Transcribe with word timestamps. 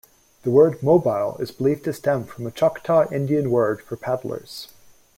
The 0.41 0.49
word 0.49 0.81
"Mobile" 0.81 1.37
is 1.39 1.51
believed 1.51 1.83
to 1.83 1.93
stem 1.93 2.23
from 2.23 2.47
a 2.47 2.51
Choctaw 2.51 3.05
Indian 3.11 3.51
word 3.51 3.83
for 3.83 3.95
"paddlers". 3.95 4.69